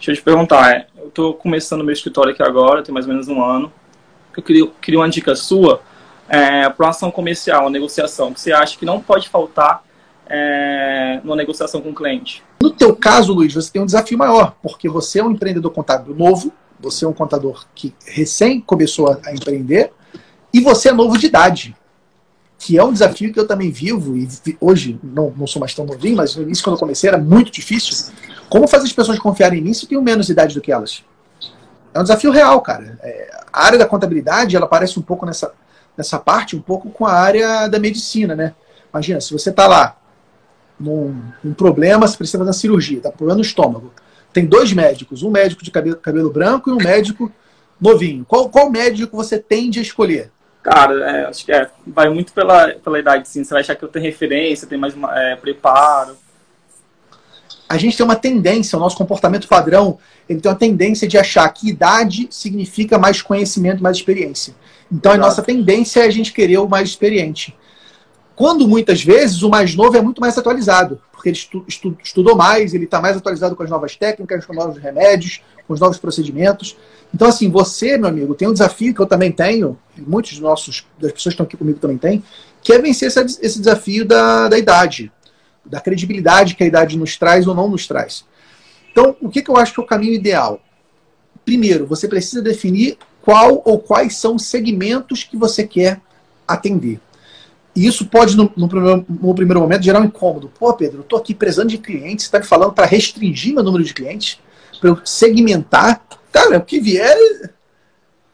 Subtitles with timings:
[0.00, 3.12] Deixa eu te perguntar, é, eu estou começando meu escritório aqui agora, tem mais ou
[3.12, 3.70] menos um ano.
[4.34, 5.82] Eu queria, queria uma dica sua
[6.26, 9.84] é, para uma ação comercial, uma negociação, que você acha que não pode faltar
[10.26, 12.42] é, numa negociação com o cliente.
[12.62, 16.14] No teu caso, Luiz, você tem um desafio maior, porque você é um empreendedor contábil
[16.14, 19.92] novo, você é um contador que recém começou a, empreender,
[20.50, 21.76] e você é novo de idade,
[22.58, 24.26] que é um desafio que eu também vivo, e
[24.58, 27.52] hoje não, não sou mais tão novinho, mas no início, quando eu comecei, era muito
[27.52, 28.14] difícil.
[28.50, 31.04] Como fazer as pessoas confiarem em mim se tenho menos idade do que elas?
[31.94, 32.98] É um desafio real, cara.
[33.00, 35.52] É, a área da contabilidade, ela parece um pouco nessa,
[35.96, 38.54] nessa parte, um pouco com a área da medicina, né?
[38.92, 39.96] Imagina, se você está lá
[40.78, 43.92] num, num, problema, você precisa fazer uma cirurgia, está com problema no estômago.
[44.32, 47.30] Tem dois médicos, um médico de cabelo, cabelo branco e um médico
[47.80, 48.24] novinho.
[48.24, 50.30] Qual, qual médico você tende a escolher?
[50.60, 53.44] Cara, é, acho que é, vai muito pela, pela idade, sim.
[53.44, 56.16] Você vai achar que eu tenho referência, tem mais é, preparo.
[57.70, 59.96] A gente tem uma tendência, o nosso comportamento padrão,
[60.28, 64.56] ele tem uma tendência de achar que idade significa mais conhecimento, mais experiência.
[64.90, 65.24] Então, Exato.
[65.24, 67.56] a nossa tendência é a gente querer o mais experiente.
[68.34, 72.34] Quando muitas vezes o mais novo é muito mais atualizado, porque ele estu, estu, estudou
[72.34, 75.78] mais, ele está mais atualizado com as novas técnicas, com os novos remédios, com os
[75.78, 76.76] novos procedimentos.
[77.14, 80.40] Então, assim, você, meu amigo, tem um desafio que eu também tenho, e muitos dos
[80.40, 82.24] nossos, das pessoas que estão aqui comigo também têm,
[82.62, 85.12] que é vencer esse, esse desafio da, da idade,
[85.70, 88.24] da credibilidade que a idade nos traz ou não nos traz.
[88.90, 90.60] Então, o que, que eu acho que é o caminho ideal?
[91.44, 96.00] Primeiro, você precisa definir qual ou quais são os segmentos que você quer
[96.46, 97.00] atender.
[97.74, 100.52] E isso pode, no, no, primeiro, no, primeiro, momento, gerar um incômodo.
[100.58, 103.62] Pô, Pedro, eu estou aqui prezando de clientes, você está me falando para restringir meu
[103.62, 104.40] número de clientes,
[104.80, 106.04] para eu segmentar.
[106.32, 107.16] Cara, o que vier,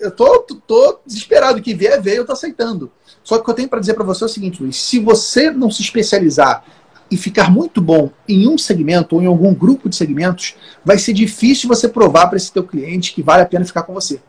[0.00, 1.58] eu tô, tô desesperado.
[1.58, 2.90] O que vier, veio, eu estou aceitando.
[3.22, 4.98] Só que o que eu tenho para dizer para você é o seguinte, Luiz: se
[4.98, 6.64] você não se especializar
[7.10, 11.12] e ficar muito bom em um segmento ou em algum grupo de segmentos, vai ser
[11.12, 14.20] difícil você provar para esse teu cliente que vale a pena ficar com você.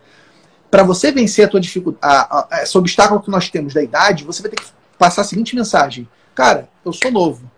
[0.69, 2.27] Para você vencer a tua dificuldade,
[2.61, 6.07] esse obstáculo que nós temos da idade, você vai ter que passar a seguinte mensagem:
[6.35, 7.49] Cara, eu sou novo,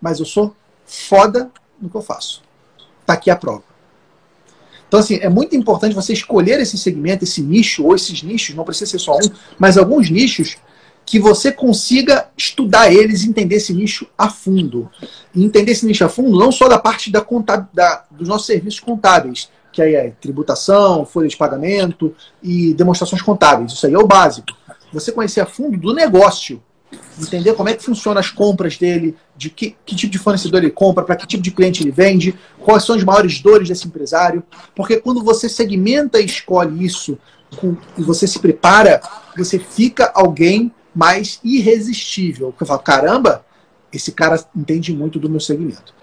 [0.00, 1.50] mas eu sou foda
[1.80, 2.42] no que eu faço.
[3.04, 3.62] Tá aqui a prova.
[4.88, 8.64] Então, assim, é muito importante você escolher esse segmento, esse nicho, ou esses nichos, não
[8.64, 10.56] precisa ser só um, mas alguns nichos
[11.06, 14.90] que você consiga estudar eles entender esse nicho a fundo.
[15.34, 17.24] Entender esse nicho a fundo não só da parte da,
[17.72, 22.12] da dos nossos serviços contábeis, que aí é tributação, folha de pagamento
[22.42, 23.72] e demonstrações contábeis.
[23.72, 24.48] Isso aí é o básico.
[24.92, 26.60] Você conhecer a fundo do negócio
[27.20, 30.70] entender como é que funciona as compras dele, de que, que tipo de fornecedor ele
[30.70, 34.42] compra, para que tipo de cliente ele vende, quais são as maiores dores desse empresário.
[34.74, 37.18] Porque quando você segmenta e escolhe isso
[37.56, 39.00] com, e você se prepara,
[39.36, 42.54] você fica alguém mais irresistível.
[42.58, 43.44] Eu falo, caramba,
[43.92, 45.94] esse cara entende muito do meu segmento.